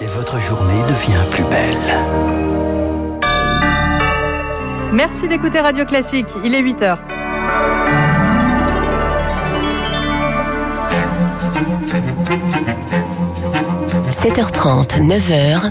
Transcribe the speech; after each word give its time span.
et 0.00 0.06
votre 0.06 0.40
journée 0.40 0.82
devient 0.84 1.24
plus 1.30 1.44
belle. 1.44 1.76
Merci 4.92 5.28
d'écouter 5.28 5.60
Radio 5.60 5.84
Classique, 5.84 6.26
il 6.42 6.54
est 6.54 6.60
8 6.60 6.82
heures.– 6.82 6.98
7h30, 14.10 15.00
9h, 15.06 15.70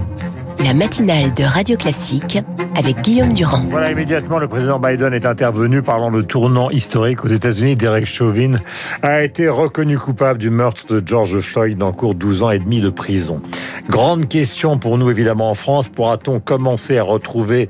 la 0.63 0.73
matinale 0.73 1.33
de 1.33 1.43
Radio 1.43 1.77
Classique 1.77 2.37
avec 2.75 3.01
Guillaume 3.01 3.33
Durand. 3.33 3.63
Voilà, 3.69 3.91
immédiatement, 3.91 4.39
le 4.39 4.47
président 4.47 4.79
Biden 4.79 5.13
est 5.13 5.25
intervenu 5.25 5.81
parlant 5.81 6.11
de 6.11 6.21
tournant 6.21 6.69
historique 6.69 7.23
aux 7.23 7.29
États-Unis. 7.29 7.75
Derek 7.75 8.05
Chauvin 8.05 8.57
a 9.01 9.23
été 9.23 9.47
reconnu 9.47 9.97
coupable 9.97 10.39
du 10.39 10.49
meurtre 10.49 10.85
de 10.93 11.05
George 11.05 11.39
Floyd 11.39 11.81
en 11.81 11.91
cours 11.91 12.13
12 12.13 12.43
ans 12.43 12.51
et 12.51 12.59
demi 12.59 12.81
de 12.81 12.89
prison. 12.89 13.41
Grande 13.89 14.27
question 14.27 14.77
pour 14.77 14.97
nous, 14.97 15.09
évidemment, 15.09 15.50
en 15.50 15.55
France. 15.55 15.87
Pourra-t-on 15.87 16.39
commencer 16.39 16.97
à 16.97 17.03
retrouver 17.03 17.69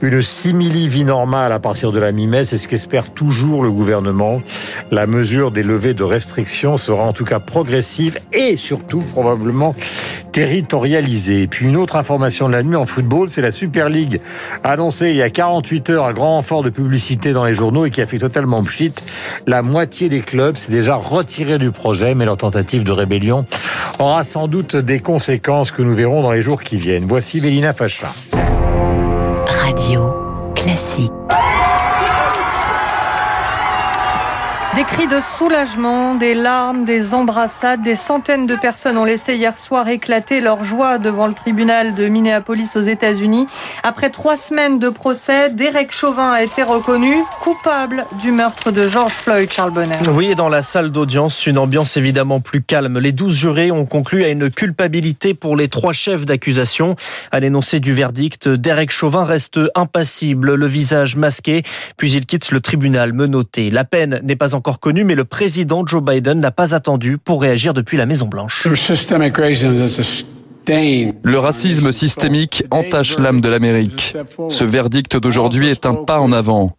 une 0.00 0.22
simili-vie 0.22 1.04
normale 1.04 1.52
à 1.52 1.58
partir 1.58 1.92
de 1.92 1.98
la 1.98 2.12
mi-mai? 2.12 2.44
C'est 2.44 2.58
ce 2.58 2.68
qu'espère 2.68 3.10
toujours 3.12 3.62
le 3.62 3.70
gouvernement. 3.70 4.40
La 4.90 5.06
mesure 5.06 5.50
des 5.50 5.62
levées 5.62 5.94
de 5.94 6.04
restrictions 6.04 6.76
sera 6.76 7.04
en 7.04 7.12
tout 7.12 7.24
cas 7.24 7.40
progressive 7.40 8.18
et 8.32 8.56
surtout 8.56 9.00
probablement 9.00 9.74
territorialisée. 10.32 11.42
Et 11.42 11.46
puis 11.46 11.66
une 11.66 11.76
autre 11.76 11.96
information 11.96 12.48
de 12.48 12.52
la 12.52 12.62
nuit 12.62 12.76
en 12.76 12.86
football, 12.86 13.28
c'est 13.28 13.42
la 13.42 13.50
Super 13.50 13.88
League 13.88 14.20
annoncé 14.64 15.10
il 15.10 15.16
y 15.16 15.22
a 15.22 15.30
48 15.30 15.90
heures 15.90 16.06
un 16.06 16.12
grand 16.12 16.36
renfort 16.36 16.62
de 16.62 16.70
publicité 16.70 17.32
dans 17.32 17.44
les 17.44 17.54
journaux 17.54 17.86
et 17.86 17.90
qui 17.90 18.00
a 18.00 18.06
fait 18.06 18.18
totalement 18.18 18.62
pchit. 18.62 18.92
La 19.46 19.62
moitié 19.62 20.08
des 20.08 20.20
clubs 20.20 20.56
s'est 20.56 20.72
déjà 20.72 20.96
retiré 20.96 21.58
du 21.58 21.70
projet, 21.70 22.14
mais 22.14 22.24
leur 22.24 22.36
tentative 22.36 22.84
de 22.84 22.92
rébellion 22.92 23.46
aura 23.98 24.24
sans 24.24 24.48
doute 24.48 24.76
des 24.76 25.00
conséquences 25.00 25.70
que 25.70 25.82
nous 25.82 25.94
verrons 25.94 26.22
dans 26.22 26.32
les 26.32 26.42
jours 26.42 26.62
qui 26.62 26.76
viennent. 26.76 27.06
Voici 27.06 27.40
Vélina 27.40 27.72
Facha. 27.72 28.12
Radio 29.46 30.14
classique. 30.54 31.17
Des 34.78 34.84
cris 34.84 35.08
de 35.08 35.18
soulagement, 35.36 36.14
des 36.14 36.34
larmes, 36.34 36.84
des 36.84 37.12
embrassades, 37.12 37.82
des 37.82 37.96
centaines 37.96 38.46
de 38.46 38.54
personnes 38.54 38.96
ont 38.96 39.04
laissé 39.04 39.34
hier 39.34 39.58
soir 39.58 39.88
éclater 39.88 40.40
leur 40.40 40.62
joie 40.62 40.98
devant 40.98 41.26
le 41.26 41.34
tribunal 41.34 41.96
de 41.96 42.06
Minneapolis 42.06 42.76
aux 42.76 42.82
États-Unis. 42.82 43.48
Après 43.82 44.10
trois 44.10 44.36
semaines 44.36 44.78
de 44.78 44.88
procès, 44.88 45.50
Derek 45.50 45.90
Chauvin 45.90 46.30
a 46.30 46.44
été 46.44 46.62
reconnu 46.62 47.12
coupable 47.40 48.06
du 48.22 48.30
meurtre 48.30 48.70
de 48.70 48.86
George 48.86 49.10
Floyd, 49.10 49.50
Charles 49.52 49.72
Bonner. 49.72 49.96
Oui, 50.12 50.26
et 50.26 50.34
dans 50.36 50.48
la 50.48 50.62
salle 50.62 50.92
d'audience, 50.92 51.48
une 51.48 51.58
ambiance 51.58 51.96
évidemment 51.96 52.38
plus 52.38 52.62
calme. 52.62 53.00
Les 53.00 53.10
douze 53.10 53.36
jurés 53.36 53.72
ont 53.72 53.84
conclu 53.84 54.22
à 54.22 54.28
une 54.28 54.48
culpabilité 54.48 55.34
pour 55.34 55.56
les 55.56 55.66
trois 55.66 55.92
chefs 55.92 56.24
d'accusation. 56.24 56.94
À 57.32 57.40
l'énoncé 57.40 57.80
du 57.80 57.94
verdict, 57.94 58.48
Derek 58.48 58.92
Chauvin 58.92 59.24
reste 59.24 59.58
impassible, 59.74 60.54
le 60.54 60.66
visage 60.66 61.16
masqué, 61.16 61.64
puis 61.96 62.12
il 62.12 62.26
quitte 62.26 62.52
le 62.52 62.60
tribunal 62.60 63.12
menotté. 63.12 63.70
La 63.70 63.82
peine 63.82 64.20
n'est 64.22 64.36
pas 64.36 64.54
encore 64.54 64.67
connu, 64.76 65.04
mais 65.04 65.14
le 65.14 65.24
président 65.24 65.86
Joe 65.86 66.02
Biden 66.02 66.40
n'a 66.40 66.50
pas 66.50 66.74
attendu 66.74 67.16
pour 67.18 67.40
réagir 67.40 67.72
depuis 67.74 67.96
la 67.96 68.06
Maison-Blanche. 68.06 68.66
Le 71.22 71.38
racisme 71.38 71.92
systémique 71.92 72.64
entache 72.70 73.18
l'âme 73.18 73.40
de 73.40 73.48
l'Amérique. 73.48 74.14
Ce 74.48 74.64
verdict 74.64 75.16
d'aujourd'hui 75.16 75.68
est 75.70 75.86
un 75.86 75.94
pas 75.94 76.20
en 76.20 76.30
avant. 76.30 76.76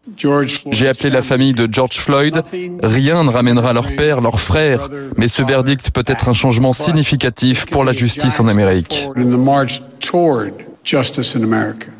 J'ai 0.72 0.88
appelé 0.88 1.10
la 1.10 1.24
famille 1.24 1.54
de 1.54 1.68
George 1.72 1.98
Floyd. 1.98 2.44
Rien 2.84 3.24
ne 3.24 3.30
ramènera 3.30 3.74
leur 3.74 3.96
père, 3.96 4.22
leur 4.22 4.40
frère, 4.40 4.90
mais 5.18 5.28
ce 5.28 5.42
verdict 5.42 5.90
peut 5.92 6.04
être 6.06 6.30
un 6.30 6.34
changement 6.34 6.74
significatif 6.74 7.66
pour 7.66 7.84
la 7.84 7.92
justice 7.92 8.40
en 8.40 8.48
Amérique. 8.48 9.10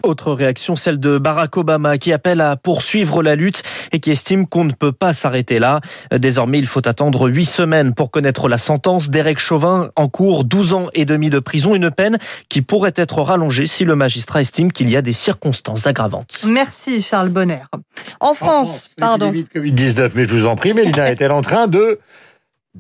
Autre 0.04 0.34
réaction, 0.34 0.76
celle 0.76 1.00
de 1.00 1.18
Barack 1.18 1.58
Obama 1.58 1.98
qui 1.98 2.12
appelle 2.12 2.42
à 2.42 2.56
poursuivre 2.56 3.22
la 3.22 3.36
lutte 3.36 3.62
et 3.92 4.00
qui 4.00 4.12
estime 4.12 4.48
qu'on 4.48 4.64
ne 4.64 4.72
peut 4.72 4.92
pas 4.92 5.14
s'arrêter 5.14 5.60
là. 5.60 5.80
Désormais, 6.12 6.60
il 6.60 6.68
faut 6.68 6.88
attendre 6.88 7.30
huit 7.30 7.46
semaines 7.46 7.94
pour 7.94 8.10
connaître 8.10 8.48
la 8.50 8.58
sentence. 8.58 9.10
d'Eric 9.10 9.40
Chauvin 9.40 9.90
en 9.96 10.08
cours 10.08 10.44
12 10.44 10.74
ans 10.74 10.88
et 10.94 11.06
demi 11.06 11.30
de 11.30 11.40
prison, 11.40 11.76
une 11.76 11.92
peine 11.92 12.18
qui 12.50 12.62
pourrait 12.62 12.94
être 12.96 13.22
rallongée 13.22 13.68
si 13.68 13.86
le 13.86 13.96
magistrat 13.96 14.42
estime 14.42 14.72
qu'il 14.72 14.90
y 14.90 14.98
a 14.98 15.02
des 15.02 15.14
circonstances 15.14 15.86
aggravantes. 15.86 16.42
Merci 16.46 17.02
Charles 17.02 17.30
Bonner. 17.30 17.62
En 18.20 18.34
France, 18.34 18.92
pardon. 18.98 19.32
Covid-19, 19.32 20.12
mais 20.16 20.26
je 20.26 20.30
vous 20.30 20.46
en 20.48 20.56
prie, 20.56 20.74
Mélina 20.74 21.12
est-elle 21.12 21.32
en 21.32 21.42
train 21.42 21.68
de 21.68 22.00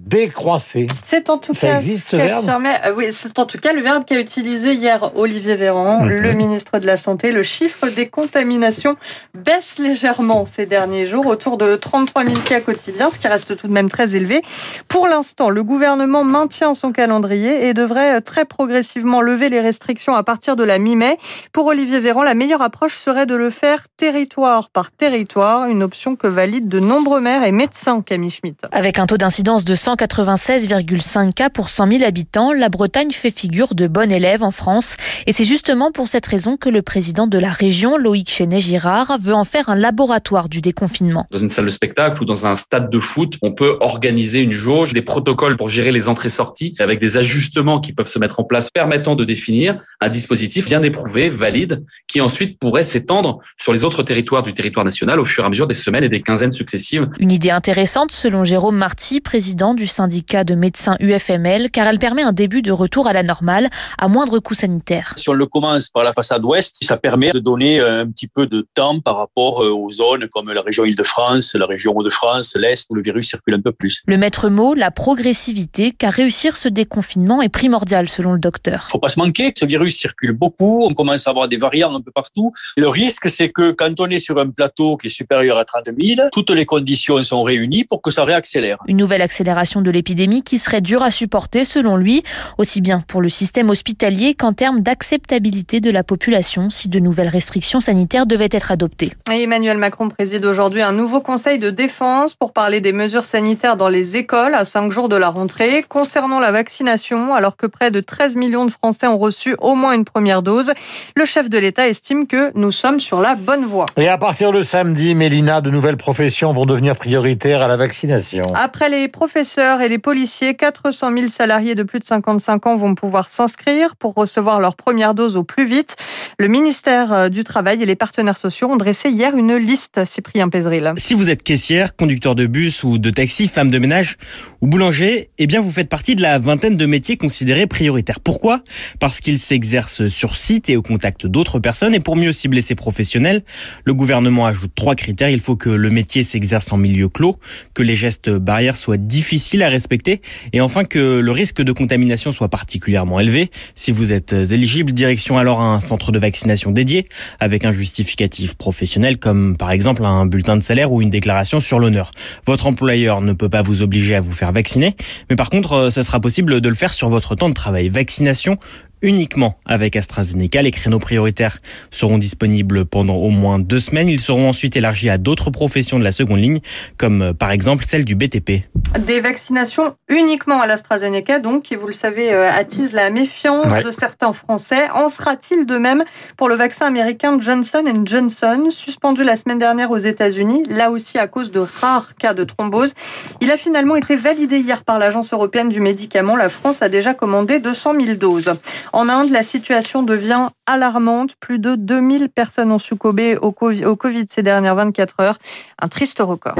décroisser. 0.05 0.87
C'est 1.03 1.29
en 1.29 1.37
tout 1.37 1.53
Ça 1.53 1.67
cas 1.67 1.77
existe, 1.77 2.09
ce 2.09 2.15
verbe 2.15 2.49
euh, 2.49 2.93
oui, 2.95 3.07
c'est 3.11 3.37
en 3.37 3.45
tout 3.45 3.57
cas 3.59 3.73
le 3.73 3.81
verbe 3.81 4.05
qu'a 4.05 4.19
utilisé 4.19 4.73
hier 4.73 5.11
Olivier 5.15 5.55
Véran, 5.55 5.99
Mhm. 6.03 6.09
le 6.09 6.33
ministre 6.33 6.79
de 6.79 6.85
la 6.85 6.97
Santé. 6.97 7.31
Le 7.31 7.43
chiffre 7.43 7.87
des 7.89 8.07
contaminations 8.07 8.95
baisse 9.33 9.77
légèrement 9.77 10.45
ces 10.45 10.65
derniers 10.65 11.05
jours, 11.05 11.27
autour 11.27 11.57
de 11.57 11.75
33 11.75 12.23
000 12.23 12.37
cas 12.39 12.61
quotidiens, 12.61 13.09
ce 13.09 13.19
qui 13.19 13.27
reste 13.27 13.55
tout 13.57 13.67
de 13.67 13.73
même 13.73 13.89
très 13.89 14.15
élevé. 14.15 14.41
Pour 14.87 15.07
l'instant, 15.07 15.49
le 15.49 15.63
gouvernement 15.63 16.23
maintient 16.23 16.73
son 16.73 16.91
calendrier 16.91 17.67
et 17.67 17.73
devrait 17.73 18.17
euh, 18.17 18.21
très 18.21 18.45
progressivement 18.45 19.21
lever 19.21 19.49
les 19.49 19.61
restrictions 19.61 20.15
à 20.15 20.23
partir 20.23 20.55
de 20.55 20.63
la 20.63 20.79
mi-mai. 20.79 21.17
Pour 21.53 21.67
Olivier 21.67 21.99
Véran, 21.99 22.23
la 22.23 22.33
meilleure 22.33 22.61
approche 22.61 22.95
serait 22.95 23.25
de 23.25 23.35
le 23.35 23.49
faire 23.49 23.85
territoire 23.97 24.69
par 24.69 24.91
territoire, 24.91 25.67
une 25.67 25.83
option 25.83 26.15
que 26.15 26.27
valident 26.27 26.67
de 26.69 26.79
nombreux 26.79 27.19
maires 27.21 27.43
et 27.43 27.51
médecins, 27.51 28.01
Camille 28.01 28.29
Schmitt. 28.31 28.61
Avec 28.71 28.99
un 28.99 29.05
taux 29.05 29.17
d'incidence 29.17 29.65
de 29.65 29.75
196,5 29.95 31.33
cas 31.33 31.49
pour 31.49 31.69
100 31.69 31.91
000 31.93 32.03
habitants, 32.03 32.53
la 32.53 32.69
Bretagne 32.69 33.09
fait 33.09 33.31
figure 33.31 33.73
de 33.73 33.87
bon 33.87 34.11
élève 34.11 34.43
en 34.43 34.51
France. 34.51 34.97
Et 35.25 35.31
c'est 35.31 35.45
justement 35.45 35.91
pour 35.91 36.07
cette 36.07 36.27
raison 36.27 36.57
que 36.57 36.69
le 36.69 36.83
président 36.83 37.25
de 37.25 37.39
la 37.39 37.49
région, 37.49 37.97
Loïc 37.97 38.29
Chenet-Girard, 38.29 39.17
veut 39.19 39.33
en 39.33 39.45
faire 39.45 39.67
un 39.67 39.75
laboratoire 39.75 40.47
du 40.47 40.61
déconfinement. 40.61 41.25
Dans 41.31 41.39
une 41.39 41.49
salle 41.49 41.65
de 41.65 41.71
spectacle 41.71 42.21
ou 42.21 42.25
dans 42.25 42.45
un 42.45 42.53
stade 42.53 42.91
de 42.91 42.99
foot, 42.99 43.37
on 43.41 43.51
peut 43.51 43.77
organiser 43.79 44.41
une 44.41 44.51
jauge, 44.51 44.93
des 44.93 45.01
protocoles 45.01 45.57
pour 45.57 45.69
gérer 45.69 45.91
les 45.91 46.07
entrées-sorties 46.07 46.75
avec 46.77 46.99
des 46.99 47.17
ajustements 47.17 47.79
qui 47.79 47.91
peuvent 47.91 48.07
se 48.07 48.19
mettre 48.19 48.39
en 48.39 48.43
place 48.43 48.69
permettant 48.69 49.15
de 49.15 49.25
définir 49.25 49.81
un 50.01 50.09
dispositif 50.09 50.65
bien 50.65 50.83
éprouvé, 50.83 51.31
valide, 51.31 51.83
qui 52.07 52.21
ensuite 52.21 52.59
pourrait 52.59 52.83
s'étendre 52.83 53.39
sur 53.57 53.73
les 53.73 53.83
autres 53.83 54.03
territoires 54.03 54.43
du 54.43 54.53
territoire 54.53 54.85
national 54.85 55.19
au 55.19 55.25
fur 55.25 55.43
et 55.43 55.47
à 55.47 55.49
mesure 55.49 55.65
des 55.65 55.73
semaines 55.73 56.03
et 56.03 56.09
des 56.09 56.21
quinzaines 56.21 56.51
successives. 56.51 57.07
Une 57.19 57.31
idée 57.31 57.49
intéressante 57.49 58.11
selon 58.11 58.43
Jérôme 58.43 58.77
Marty, 58.77 59.19
président 59.19 59.73
du 59.79 59.87
syndicat 59.87 60.43
de 60.43 60.55
médecins 60.55 60.97
UFML, 60.99 61.71
car 61.71 61.87
elle 61.87 61.99
permet 61.99 62.21
un 62.21 62.33
début 62.33 62.61
de 62.61 62.71
retour 62.71 63.07
à 63.07 63.13
la 63.13 63.23
normale 63.23 63.69
à 63.97 64.07
moindre 64.07 64.39
coût 64.39 64.53
sanitaire. 64.53 65.13
Si 65.15 65.29
on 65.29 65.33
le 65.33 65.45
commence 65.45 65.87
par 65.87 66.03
la 66.03 66.13
façade 66.13 66.43
ouest, 66.43 66.77
ça 66.81 66.97
permet 66.97 67.31
de 67.31 67.39
donner 67.39 67.79
un 67.79 68.07
petit 68.07 68.27
peu 68.27 68.45
de 68.45 68.67
temps 68.73 68.99
par 68.99 69.15
rapport 69.15 69.63
euh, 69.63 69.71
aux 69.71 69.89
zones 69.89 70.27
comme 70.27 70.51
la 70.51 70.61
région 70.61 70.83
Île-de-France, 70.83 71.55
la 71.55 71.65
région 71.65 71.95
Hauts-de-France, 71.95 72.55
l'Est, 72.55 72.87
où 72.89 72.95
le 72.95 73.01
virus 73.01 73.29
circule 73.29 73.53
un 73.53 73.61
peu 73.61 73.71
plus. 73.71 74.03
Le 74.05 74.17
maître 74.17 74.49
mot, 74.49 74.73
la 74.73 74.91
progressivité, 74.91 75.93
car 75.93 76.11
réussir 76.11 76.57
ce 76.57 76.67
déconfinement 76.67 77.41
est 77.41 77.49
primordial 77.49 78.09
selon 78.09 78.33
le 78.33 78.39
docteur. 78.39 78.87
Faut 78.89 78.99
pas 78.99 79.09
se 79.09 79.19
manquer, 79.19 79.53
ce 79.57 79.65
virus 79.65 79.97
circule 79.97 80.33
beaucoup, 80.33 80.85
on 80.89 80.93
commence 80.93 81.25
à 81.25 81.29
avoir 81.29 81.47
des 81.47 81.57
variants 81.57 81.95
un 81.95 82.01
peu 82.01 82.11
partout. 82.11 82.51
Le 82.75 82.89
risque, 82.89 83.29
c'est 83.29 83.49
que 83.49 83.71
quand 83.71 83.99
on 84.01 84.07
est 84.07 84.19
sur 84.19 84.37
un 84.39 84.49
plateau 84.49 84.97
qui 84.97 85.07
est 85.07 85.09
supérieur 85.09 85.57
à 85.57 85.63
30 85.63 85.89
000, 85.97 86.27
toutes 86.33 86.51
les 86.51 86.65
conditions 86.65 87.23
sont 87.23 87.43
réunies 87.43 87.85
pour 87.85 88.01
que 88.01 88.11
ça 88.11 88.25
réaccélère. 88.25 88.79
Une 88.87 88.97
nouvelle 88.97 89.21
accélération 89.21 89.58
de 89.59 89.91
l'épidémie 89.91 90.41
qui 90.41 90.57
serait 90.57 90.79
dure 90.79 91.03
à 91.03 91.11
supporter 91.11 91.65
selon 91.65 91.97
lui, 91.97 92.23
aussi 92.57 92.79
bien 92.79 93.03
pour 93.07 93.21
le 93.21 93.27
système 93.27 93.69
hospitalier 93.69 94.33
qu'en 94.33 94.53
termes 94.53 94.79
d'acceptabilité 94.79 95.81
de 95.81 95.91
la 95.91 96.03
population 96.03 96.69
si 96.69 96.87
de 96.87 96.99
nouvelles 96.99 97.27
restrictions 97.27 97.81
sanitaires 97.81 98.25
devaient 98.25 98.49
être 98.51 98.71
adoptées. 98.71 99.11
Et 99.31 99.43
Emmanuel 99.43 99.77
Macron 99.77 100.09
préside 100.09 100.45
aujourd'hui 100.45 100.81
un 100.81 100.93
nouveau 100.93 101.19
conseil 101.19 101.59
de 101.59 101.69
défense 101.69 102.33
pour 102.33 102.53
parler 102.53 102.79
des 102.79 102.93
mesures 102.93 103.25
sanitaires 103.25 103.75
dans 103.75 103.89
les 103.89 104.15
écoles 104.15 104.55
à 104.55 104.63
cinq 104.63 104.91
jours 104.91 105.09
de 105.09 105.17
la 105.17 105.29
rentrée. 105.29 105.83
Concernant 105.87 106.39
la 106.39 106.51
vaccination, 106.51 107.33
alors 107.35 107.57
que 107.57 107.67
près 107.67 107.91
de 107.91 107.99
13 107.99 108.37
millions 108.37 108.65
de 108.65 108.71
Français 108.71 109.07
ont 109.07 109.17
reçu 109.17 109.55
au 109.59 109.75
moins 109.75 109.91
une 109.91 110.05
première 110.05 110.41
dose, 110.41 110.71
le 111.15 111.25
chef 111.25 111.49
de 111.49 111.57
l'État 111.57 111.89
estime 111.89 112.27
que 112.27 112.51
nous 112.55 112.71
sommes 112.71 113.01
sur 113.01 113.19
la 113.19 113.35
bonne 113.35 113.65
voie. 113.65 113.87
Et 113.97 114.07
à 114.07 114.17
partir 114.17 114.53
de 114.53 114.61
samedi, 114.61 115.15
Mélina, 115.15 115.59
de 115.59 115.69
nouvelles 115.69 115.97
professions 115.97 116.53
vont 116.53 116.65
devenir 116.65 116.95
prioritaires 116.95 117.61
à 117.61 117.67
la 117.67 117.75
vaccination. 117.75 118.43
Après 118.53 118.89
les 118.89 119.07
professeurs 119.49 119.81
et 119.81 119.89
les 119.89 119.97
policiers, 119.97 120.53
400 120.53 121.11
000 121.15 121.27
salariés 121.27 121.73
de 121.73 121.81
plus 121.81 121.99
de 121.99 122.03
55 122.03 122.67
ans 122.67 122.75
vont 122.75 122.93
pouvoir 122.93 123.29
s'inscrire 123.29 123.95
pour 123.95 124.13
recevoir 124.13 124.59
leur 124.59 124.75
première 124.75 125.15
dose 125.15 125.37
au 125.37 125.43
plus 125.43 125.65
vite. 125.65 125.95
Le 126.37 126.47
ministère 126.47 127.11
euh, 127.11 127.29
du 127.29 127.43
Travail 127.43 127.81
et 127.81 127.85
les 127.85 127.95
partenaires 127.95 128.37
sociaux 128.37 128.69
ont 128.69 128.77
dressé 128.77 129.09
hier 129.09 129.35
une 129.35 129.55
liste, 129.55 130.05
Cyprien 130.05 130.49
Pézril. 130.49 130.93
Si 130.97 131.15
vous 131.15 131.31
êtes 131.31 131.41
caissière, 131.41 131.95
conducteur 131.95 132.35
de 132.35 132.45
bus 132.45 132.83
ou 132.83 132.99
de 132.99 133.09
taxi, 133.09 133.47
femme 133.47 133.71
de 133.71 133.79
ménage 133.79 134.17
ou 134.61 134.67
boulanger, 134.67 135.31
eh 135.39 135.47
bien 135.47 135.61
vous 135.61 135.71
faites 135.71 135.89
partie 135.89 136.15
de 136.15 136.21
la 136.21 136.37
vingtaine 136.37 136.77
de 136.77 136.85
métiers 136.85 137.17
considérés 137.17 137.65
prioritaires. 137.65 138.19
Pourquoi? 138.19 138.61
Parce 138.99 139.19
qu'ils 139.19 139.39
s'exercent 139.39 140.09
sur 140.09 140.35
site 140.35 140.69
et 140.69 140.77
au 140.77 140.83
contact 140.83 141.25
d'autres 141.25 141.59
personnes. 141.59 141.95
Et 141.95 141.99
pour 141.99 142.15
mieux 142.15 142.33
cibler 142.33 142.61
ces 142.61 142.75
professionnels, 142.75 143.43
le 143.83 143.95
gouvernement 143.95 144.45
ajoute 144.45 144.71
trois 144.75 144.95
critères. 144.95 145.29
Il 145.29 145.41
faut 145.41 145.55
que 145.55 145.69
le 145.69 145.89
métier 145.89 146.23
s'exerce 146.23 146.71
en 146.71 146.77
milieu 146.77 147.09
clos, 147.09 147.37
que 147.73 147.81
les 147.81 147.95
gestes 147.95 148.29
barrières 148.29 148.77
soient 148.77 148.97
difficiles 148.97 149.38
difficile 149.39 149.63
à 149.63 149.69
respecter 149.69 150.19
et 150.51 150.59
enfin 150.59 150.83
que 150.83 151.19
le 151.19 151.31
risque 151.31 151.61
de 151.61 151.71
contamination 151.71 152.33
soit 152.33 152.49
particulièrement 152.49 153.21
élevé. 153.21 153.49
Si 153.73 153.93
vous 153.93 154.11
êtes 154.11 154.33
éligible, 154.33 154.91
direction 154.91 155.37
alors 155.37 155.61
un 155.61 155.79
centre 155.79 156.11
de 156.11 156.19
vaccination 156.19 156.71
dédié 156.71 157.07
avec 157.39 157.63
un 157.63 157.71
justificatif 157.71 158.55
professionnel 158.55 159.17
comme 159.17 159.55
par 159.55 159.71
exemple 159.71 160.03
un 160.03 160.25
bulletin 160.25 160.57
de 160.57 160.61
salaire 160.61 160.91
ou 160.91 161.01
une 161.01 161.09
déclaration 161.09 161.61
sur 161.61 161.79
l'honneur. 161.79 162.11
Votre 162.45 162.67
employeur 162.67 163.21
ne 163.21 163.31
peut 163.31 163.47
pas 163.47 163.61
vous 163.61 163.81
obliger 163.81 164.13
à 164.15 164.19
vous 164.19 164.33
faire 164.33 164.51
vacciner, 164.51 164.97
mais 165.29 165.37
par 165.37 165.49
contre, 165.49 165.89
ce 165.89 166.01
sera 166.01 166.19
possible 166.19 166.59
de 166.59 166.67
le 166.67 166.75
faire 166.75 166.91
sur 166.91 167.07
votre 167.07 167.35
temps 167.35 167.47
de 167.47 167.53
travail. 167.53 167.87
Vaccination 167.87 168.57
uniquement 169.01 169.57
avec 169.65 169.95
AstraZeneca. 169.95 170.61
Les 170.61 170.71
créneaux 170.71 170.99
prioritaires 170.99 171.57
seront 171.91 172.17
disponibles 172.17 172.85
pendant 172.85 173.15
au 173.15 173.29
moins 173.29 173.59
deux 173.59 173.79
semaines. 173.79 174.09
Ils 174.09 174.19
seront 174.19 174.49
ensuite 174.49 174.75
élargis 174.75 175.09
à 175.09 175.17
d'autres 175.17 175.49
professions 175.51 175.99
de 175.99 176.03
la 176.03 176.11
seconde 176.11 176.39
ligne, 176.39 176.59
comme 176.97 177.21
euh, 177.21 177.33
par 177.33 177.51
exemple 177.51 177.85
celle 177.87 178.05
du 178.05 178.15
BTP. 178.15 178.63
Des 179.05 179.19
vaccinations 179.19 179.95
uniquement 180.07 180.61
à 180.61 180.67
l'AstraZeneca, 180.67 181.39
donc, 181.39 181.63
qui, 181.63 181.75
vous 181.75 181.87
le 181.87 181.93
savez, 181.93 182.33
euh, 182.33 182.49
attise 182.49 182.91
la 182.91 183.09
méfiance 183.09 183.83
de 183.83 183.91
certains 183.91 184.33
Français. 184.33 184.89
En 184.93 185.09
sera-t-il 185.09 185.65
de 185.65 185.77
même 185.77 186.03
pour 186.37 186.49
le 186.49 186.55
vaccin 186.55 186.87
américain 186.87 187.37
Johnson 187.39 187.83
Johnson, 188.05 188.67
suspendu 188.69 189.23
la 189.23 189.35
semaine 189.35 189.57
dernière 189.57 189.91
aux 189.91 189.97
États-Unis, 189.97 190.63
là 190.69 190.91
aussi 190.91 191.17
à 191.17 191.27
cause 191.27 191.51
de 191.51 191.59
rares 191.59 192.15
cas 192.15 192.33
de 192.33 192.43
thrombose? 192.43 192.93
Il 193.41 193.51
a 193.51 193.57
finalement 193.57 193.95
été 193.95 194.15
validé 194.15 194.59
hier 194.59 194.83
par 194.83 194.99
l'Agence 194.99 195.33
européenne 195.33 195.69
du 195.69 195.79
médicament. 195.79 196.35
La 196.35 196.49
France 196.49 196.81
a 196.81 196.89
déjà 196.89 197.13
commandé 197.13 197.59
200 197.59 197.93
000 197.99 198.15
doses. 198.15 198.51
En 198.93 199.09
Inde, 199.09 199.29
la 199.29 199.43
situation 199.43 200.03
devient 200.03 200.49
alarmante. 200.65 201.35
Plus 201.39 201.59
de 201.59 201.75
2000 201.75 202.29
personnes 202.29 202.71
ont 202.71 202.79
succombé 202.79 203.37
au 203.37 203.51
Covid 203.51 204.25
ces 204.29 204.43
dernières 204.43 204.75
24 204.75 205.19
heures. 205.19 205.37
Un 205.81 205.87
triste 205.87 206.19
record. 206.19 206.55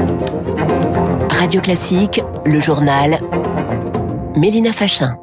Radio 1.30 1.60
Classique, 1.60 2.22
le 2.44 2.60
journal. 2.60 3.18
Mélina 4.36 4.72
Fachin. 4.72 5.16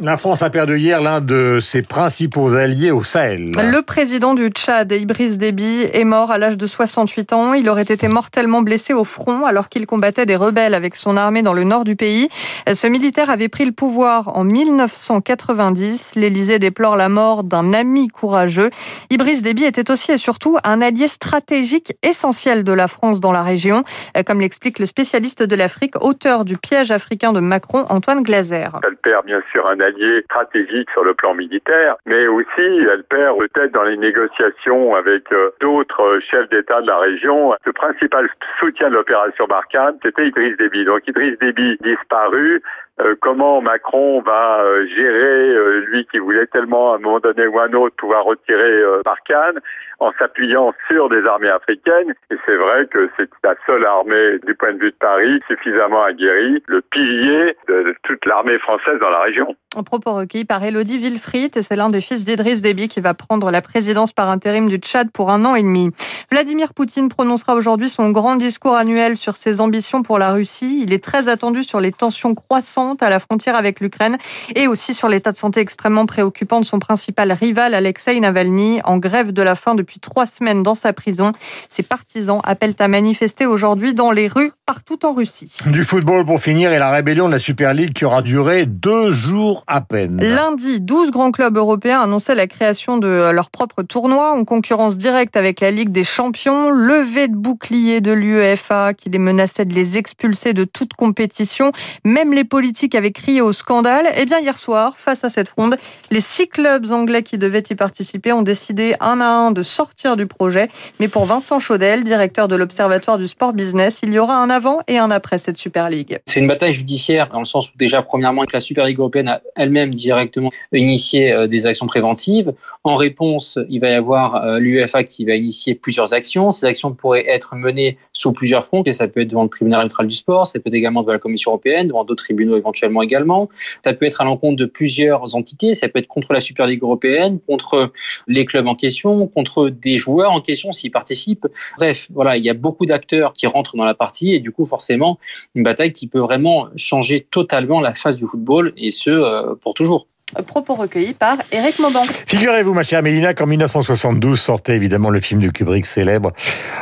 La 0.00 0.16
France 0.16 0.42
a 0.42 0.50
perdu 0.50 0.78
hier 0.78 1.00
l'un 1.02 1.20
de 1.20 1.58
ses 1.60 1.82
principaux 1.82 2.54
alliés 2.54 2.90
au 2.90 3.04
Sahel. 3.04 3.52
Le 3.56 3.82
président 3.82 4.34
du 4.34 4.48
Tchad, 4.48 4.90
Ibris 4.90 5.36
Déby, 5.36 5.86
est 5.92 6.04
mort 6.04 6.30
à 6.30 6.38
l'âge 6.38 6.56
de 6.56 6.66
68 6.66 7.32
ans. 7.32 7.52
Il 7.52 7.68
aurait 7.68 7.82
été 7.82 8.08
mortellement 8.08 8.62
blessé 8.62 8.94
au 8.94 9.04
front 9.04 9.44
alors 9.44 9.68
qu'il 9.68 9.86
combattait 9.86 10.26
des 10.26 10.34
rebelles 10.34 10.74
avec 10.74 10.96
son 10.96 11.16
armée 11.16 11.42
dans 11.42 11.52
le 11.52 11.64
nord 11.64 11.84
du 11.84 11.94
pays. 11.94 12.30
Ce 12.72 12.86
militaire 12.86 13.30
avait 13.30 13.48
pris 13.48 13.64
le 13.64 13.72
pouvoir 13.72 14.36
en 14.36 14.44
1990. 14.44 16.12
L'Élysée 16.16 16.58
déplore 16.58 16.96
la 16.96 17.08
mort 17.08 17.44
d'un 17.44 17.72
ami 17.72 18.08
courageux. 18.08 18.70
Ibris 19.10 19.42
Déby 19.42 19.64
était 19.64 19.90
aussi 19.90 20.10
et 20.10 20.18
surtout 20.18 20.58
un 20.64 20.80
allié 20.80 21.06
stratégique 21.06 21.94
essentiel 22.02 22.64
de 22.64 22.72
la 22.72 22.88
France 22.88 23.20
dans 23.20 23.32
la 23.32 23.42
région, 23.42 23.82
comme 24.26 24.40
l'explique 24.40 24.78
le 24.78 24.86
spécialiste 24.86 25.42
de 25.42 25.54
l'Afrique, 25.54 25.94
auteur 26.00 26.44
du 26.44 26.56
piège 26.56 26.90
africain 26.90 27.32
de 27.32 27.40
Macron, 27.40 27.84
Antoine 27.90 28.22
Glaser. 28.22 28.68
Elle 28.82 28.96
perd 28.96 29.26
bien 29.26 29.40
sûr 29.52 29.66
un 29.66 29.81
stratégique 30.24 30.90
sur 30.90 31.04
le 31.04 31.14
plan 31.14 31.34
militaire, 31.34 31.96
mais 32.06 32.26
aussi 32.26 32.46
elle 32.58 33.04
perd 33.04 33.38
peut-être 33.38 33.72
dans 33.72 33.84
les 33.84 33.96
négociations 33.96 34.94
avec 34.94 35.30
euh, 35.32 35.50
d'autres 35.60 36.20
chefs 36.30 36.48
d'État 36.50 36.80
de 36.80 36.86
la 36.86 36.98
région. 36.98 37.54
Le 37.64 37.72
principal 37.72 38.28
soutien 38.58 38.90
de 38.90 38.94
l'opération 38.94 39.46
Barkhane, 39.46 39.96
c'était 40.02 40.28
Idriss 40.28 40.56
Déby. 40.56 40.84
Donc 40.84 41.06
Idriss 41.06 41.38
Déby 41.38 41.78
disparu, 41.82 42.62
euh, 43.04 43.14
comment 43.20 43.60
Macron 43.60 44.20
va 44.22 44.60
euh, 44.60 44.86
gérer, 44.86 45.80
lui 45.86 46.06
qui 46.10 46.18
voulait 46.18 46.46
tellement 46.46 46.92
à 46.92 46.96
un 46.96 46.98
moment 46.98 47.20
donné 47.20 47.46
ou 47.46 47.58
à 47.58 47.64
un 47.64 47.72
autre 47.72 47.96
pouvoir 47.96 48.24
retirer 48.24 48.82
Barkhane, 49.04 49.60
en 49.98 50.12
s'appuyant 50.18 50.72
sur 50.88 51.08
des 51.08 51.24
armées 51.24 51.48
africaines. 51.48 52.12
Et 52.30 52.36
c'est 52.44 52.56
vrai 52.56 52.86
que 52.86 53.08
c'est 53.16 53.30
la 53.44 53.54
seule 53.66 53.84
armée, 53.84 54.38
du 54.46 54.54
point 54.54 54.72
de 54.72 54.78
vue 54.78 54.90
de 54.90 54.96
Paris, 54.96 55.40
suffisamment 55.46 56.02
aguerrie, 56.02 56.62
le 56.66 56.82
pilier 56.82 57.56
de 57.68 57.94
toute 58.02 58.24
l'armée 58.26 58.58
française 58.58 58.98
dans 59.00 59.10
la 59.10 59.20
région. 59.20 59.54
En 59.74 59.84
propos 59.84 60.12
recueillis 60.12 60.44
par 60.44 60.62
Elodie 60.62 60.98
Wilfried, 60.98 61.62
c'est 61.62 61.76
l'un 61.76 61.88
des 61.88 62.02
fils 62.02 62.26
d'Idriss 62.26 62.60
Déby 62.60 62.88
qui 62.88 63.00
va 63.00 63.14
prendre 63.14 63.50
la 63.50 63.62
présidence 63.62 64.12
par 64.12 64.28
intérim 64.28 64.68
du 64.68 64.76
Tchad 64.76 65.10
pour 65.10 65.30
un 65.30 65.46
an 65.46 65.54
et 65.54 65.62
demi. 65.62 65.90
Vladimir 66.30 66.74
Poutine 66.74 67.08
prononcera 67.08 67.54
aujourd'hui 67.54 67.88
son 67.88 68.10
grand 68.10 68.36
discours 68.36 68.74
annuel 68.74 69.16
sur 69.16 69.36
ses 69.36 69.62
ambitions 69.62 70.02
pour 70.02 70.18
la 70.18 70.32
Russie. 70.32 70.82
Il 70.82 70.92
est 70.92 71.02
très 71.02 71.30
attendu 71.30 71.62
sur 71.62 71.80
les 71.80 71.92
tensions 71.92 72.34
croissantes 72.34 72.91
à 73.00 73.10
la 73.10 73.18
frontière 73.18 73.56
avec 73.56 73.80
l'Ukraine 73.80 74.18
et 74.54 74.66
aussi 74.66 74.94
sur 74.94 75.08
l'état 75.08 75.32
de 75.32 75.36
santé 75.36 75.60
extrêmement 75.60 76.06
préoccupant 76.06 76.60
de 76.60 76.64
son 76.64 76.78
principal 76.78 77.32
rival, 77.32 77.74
Alexei 77.74 78.18
Navalny, 78.20 78.80
en 78.84 78.98
grève 78.98 79.32
de 79.32 79.42
la 79.42 79.54
faim 79.54 79.74
depuis 79.74 80.00
trois 80.00 80.26
semaines 80.26 80.62
dans 80.62 80.74
sa 80.74 80.92
prison. 80.92 81.32
Ses 81.68 81.82
partisans 81.82 82.40
appellent 82.44 82.76
à 82.78 82.88
manifester 82.88 83.46
aujourd'hui 83.46 83.94
dans 83.94 84.10
les 84.10 84.28
rues 84.28 84.52
partout 84.64 85.04
en 85.04 85.12
Russie. 85.12 85.52
Du 85.66 85.84
football 85.84 86.24
pour 86.24 86.40
finir 86.40 86.72
et 86.72 86.78
la 86.78 86.90
rébellion 86.90 87.26
de 87.26 87.32
la 87.32 87.40
Super 87.40 87.74
League 87.74 87.92
qui 87.92 88.04
aura 88.04 88.22
duré 88.22 88.64
deux 88.64 89.10
jours 89.10 89.64
à 89.66 89.80
peine. 89.80 90.22
Lundi, 90.22 90.80
12 90.80 91.10
grands 91.10 91.32
clubs 91.32 91.56
européens 91.56 92.00
annonçaient 92.00 92.36
la 92.36 92.46
création 92.46 92.96
de 92.96 93.30
leur 93.32 93.50
propre 93.50 93.82
tournoi 93.82 94.32
en 94.32 94.44
concurrence 94.44 94.96
directe 94.96 95.36
avec 95.36 95.60
la 95.60 95.72
Ligue 95.72 95.90
des 95.90 96.04
Champions. 96.04 96.70
Levée 96.70 97.26
de 97.26 97.34
bouclier 97.34 98.00
de 98.00 98.12
l'UEFA 98.12 98.94
qui 98.94 99.10
les 99.10 99.18
menaçait 99.18 99.64
de 99.64 99.74
les 99.74 99.98
expulser 99.98 100.52
de 100.52 100.64
toute 100.64 100.94
compétition. 100.94 101.72
Même 102.04 102.32
les 102.32 102.44
politiques 102.44 102.94
avaient 102.94 103.12
crié 103.12 103.40
au 103.40 103.52
scandale. 103.52 104.06
Et 104.06 104.22
eh 104.22 104.24
bien 104.26 104.38
hier 104.38 104.56
soir, 104.56 104.94
face 104.96 105.24
à 105.24 105.28
cette 105.28 105.48
fronde, 105.48 105.76
les 106.10 106.20
six 106.20 106.46
clubs 106.46 106.92
anglais 106.92 107.24
qui 107.24 107.36
devaient 107.36 107.64
y 107.68 107.74
participer 107.74 108.32
ont 108.32 108.42
décidé 108.42 108.94
un 109.00 109.20
à 109.20 109.26
un 109.26 109.50
de 109.50 109.62
sortir 109.62 110.16
du 110.16 110.26
projet. 110.26 110.68
Mais 111.00 111.08
pour 111.08 111.24
Vincent 111.24 111.58
Chaudel, 111.58 112.04
directeur 112.04 112.46
de 112.46 112.54
l'Observatoire 112.54 113.18
du 113.18 113.26
sport 113.26 113.54
business, 113.54 113.98
il 114.02 114.12
y 114.12 114.18
aura 114.20 114.36
un 114.36 114.50
avant 114.50 114.61
et 114.86 114.98
un 114.98 115.10
après 115.10 115.38
cette 115.38 115.58
Super 115.58 115.90
League. 115.90 116.20
C'est 116.26 116.40
une 116.40 116.46
bataille 116.46 116.72
judiciaire 116.72 117.28
dans 117.28 117.38
le 117.38 117.44
sens 117.44 117.68
où 117.70 117.78
déjà, 117.78 118.02
premièrement, 118.02 118.44
que 118.44 118.52
la 118.52 118.60
Super 118.60 118.86
League 118.86 118.98
européenne 118.98 119.28
a 119.28 119.40
elle-même 119.56 119.94
directement 119.94 120.50
initié 120.72 121.32
euh, 121.32 121.46
des 121.46 121.66
actions 121.66 121.86
préventives. 121.86 122.52
En 122.84 122.96
réponse, 122.96 123.58
il 123.68 123.80
va 123.80 123.90
y 123.90 123.94
avoir 123.94 124.36
euh, 124.36 124.58
l'UEFA 124.58 125.04
qui 125.04 125.24
va 125.24 125.34
initier 125.34 125.74
plusieurs 125.74 126.12
actions. 126.12 126.50
Ces 126.52 126.66
actions 126.66 126.92
pourraient 126.92 127.28
être 127.28 127.54
menées 127.54 127.98
sous 128.12 128.32
plusieurs 128.32 128.64
fronts, 128.64 128.82
et 128.84 128.92
ça 128.92 129.08
peut 129.08 129.20
être 129.20 129.28
devant 129.28 129.44
le 129.44 129.48
tribunal 129.48 129.80
arbitral 129.80 130.06
du 130.06 130.16
sport, 130.16 130.46
ça 130.46 130.58
peut 130.58 130.68
être 130.68 130.74
également 130.74 131.02
devant 131.02 131.12
la 131.12 131.18
Commission 131.18 131.52
européenne, 131.52 131.88
devant 131.88 132.04
d'autres 132.04 132.24
tribunaux 132.24 132.56
éventuellement 132.56 133.02
également. 133.02 133.48
Ça 133.84 133.92
peut 133.92 134.06
être 134.06 134.20
à 134.20 134.24
l'encontre 134.24 134.56
de 134.56 134.66
plusieurs 134.66 135.34
entités, 135.34 135.74
ça 135.74 135.88
peut 135.88 135.98
être 135.98 136.08
contre 136.08 136.32
la 136.32 136.40
Super 136.40 136.66
Ligue 136.66 136.82
européenne, 136.82 137.38
contre 137.46 137.92
les 138.26 138.44
clubs 138.44 138.66
en 138.66 138.74
question, 138.74 139.26
contre 139.26 139.68
des 139.68 139.98
joueurs 139.98 140.32
en 140.32 140.40
question 140.40 140.72
s'ils 140.72 140.90
participent. 140.90 141.46
Bref, 141.76 142.08
voilà, 142.10 142.36
il 142.36 142.44
y 142.44 142.50
a 142.50 142.54
beaucoup 142.54 142.86
d'acteurs 142.86 143.32
qui 143.32 143.46
rentrent 143.46 143.76
dans 143.76 143.84
la 143.84 143.94
partie 143.94 144.34
et 144.34 144.40
du 144.42 144.50
coup, 144.50 144.66
forcément, 144.66 145.18
une 145.54 145.62
bataille 145.62 145.92
qui 145.92 146.06
peut 146.06 146.20
vraiment 146.20 146.68
changer 146.76 147.26
totalement 147.30 147.80
la 147.80 147.94
face 147.94 148.16
du 148.16 148.26
football 148.26 148.72
et 148.76 148.90
ce, 148.90 149.10
euh, 149.10 149.54
pour 149.60 149.74
toujours. 149.74 150.06
Propos 150.46 150.74
recueillis 150.74 151.12
par 151.12 151.36
Eric 151.52 151.78
Mauban. 151.78 152.02
Figurez-vous, 152.26 152.72
ma 152.72 152.82
chère 152.82 153.02
Mélina, 153.02 153.34
qu'en 153.34 153.46
1972 153.46 154.40
sortait 154.40 154.76
évidemment 154.76 155.10
le 155.10 155.20
film 155.20 155.40
de 155.40 155.50
Kubrick 155.50 155.84
célèbre 155.84 156.32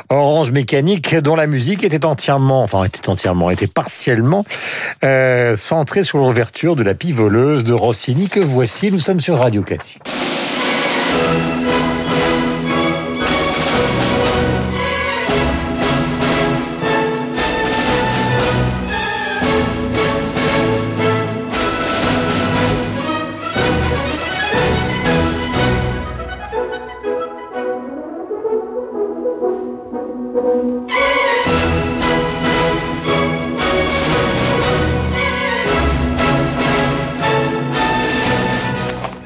Orange 0.09 0.53
Mécanique, 0.53 1.17
dont 1.17 1.35
la 1.35 1.49
musique 1.49 1.83
était 1.83 2.05
entièrement, 2.05 2.63
enfin 2.63 2.85
était 2.85 3.09
entièrement, 3.09 3.51
était 3.51 3.67
partiellement 3.67 4.45
euh, 5.03 5.57
centrée 5.57 6.05
sur 6.05 6.19
l'ouverture 6.19 6.77
de 6.77 6.85
la 6.85 6.95
pivoleuse 6.95 7.65
de 7.65 7.73
Rossini 7.73 8.29
que 8.29 8.41
voici. 8.41 8.93
Nous 8.93 9.01
sommes 9.01 9.21
sur 9.21 9.37
Radio 9.37 9.63
Classique. 9.63 10.03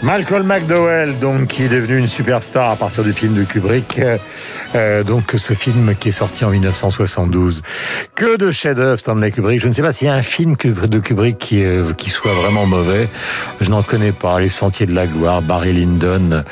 Malcolm 0.05 0.47
McDowell, 0.47 1.19
donc, 1.19 1.47
qui 1.47 1.63
est 1.63 1.69
devenu 1.71 1.97
une 1.97 2.09
superstar 2.09 2.71
à 2.71 2.77
partir 2.77 3.03
du 3.03 3.15
film 3.15 3.33
de 3.33 3.43
Kubrick. 3.43 3.99
Euh, 4.75 5.03
donc, 5.03 5.33
ce 5.35 5.55
film 5.55 5.95
qui 5.99 6.11
est 6.11 6.13
sorti 6.13 6.45
en 6.45 6.51
1972. 6.51 7.63
Que 8.15 8.37
de 8.37 8.51
chefs-d'œuvre, 8.51 8.99
Stanley 8.99 9.31
Kubrick. 9.31 9.61
Je 9.61 9.69
ne 9.69 9.73
sais 9.73 9.81
pas 9.81 9.95
s'il 9.95 10.09
y 10.09 10.11
a 10.11 10.15
un 10.15 10.21
film 10.21 10.57
de 10.57 10.99
Kubrick 10.99 11.39
qui, 11.39 11.65
euh, 11.65 11.95
qui 11.95 12.11
soit 12.11 12.35
vraiment 12.35 12.67
mauvais. 12.67 13.09
Je 13.63 13.71
n'en 13.71 13.83
connais 13.83 14.13
pas. 14.13 14.39
Les 14.41 14.51
Sentiers 14.51 14.85
de 14.85 14.93
la 14.95 15.07
Gloire, 15.07 15.41
Barry 15.41 15.73
Lyndon. 15.73 16.45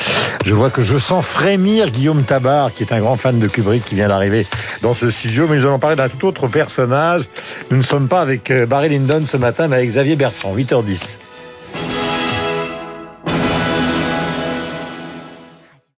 Je 0.47 0.54
vois 0.54 0.71
que 0.71 0.80
je 0.80 0.97
sens 0.97 1.23
frémir 1.23 1.90
Guillaume 1.90 2.23
Tabar, 2.23 2.73
qui 2.73 2.85
est 2.85 2.92
un 2.94 3.00
grand 3.00 3.18
fan 3.18 3.38
de 3.38 3.49
Kubrick, 3.49 3.85
qui 3.85 3.97
vient 3.97 4.09
d'arriver 4.09 4.47
dans 4.80 4.94
ce 4.94 5.11
studio. 5.11 5.47
Mais 5.47 5.56
nous 5.56 5.66
allons 5.66 5.78
parler 5.78 5.97
d'un 5.97 6.09
tout 6.09 6.26
autre 6.26 6.49
personnage. 6.49 7.25
Nous 7.71 7.76
ne 7.76 7.82
sommes 7.82 8.09
pas 8.09 8.23
avec 8.23 8.50
euh, 8.50 8.64
Barry 8.64 8.88
Lyndon 8.88 9.25
ce 9.26 9.37
matin, 9.37 9.68
mais 9.68 9.76
avec 9.76 9.90
Xavier 9.90 10.16
Bertrand, 10.16 10.56
8h10. 10.56 11.18